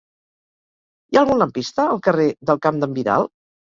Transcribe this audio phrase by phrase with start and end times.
[1.11, 3.29] Hi ha algun lampista al carrer del Camp d'en Vidal?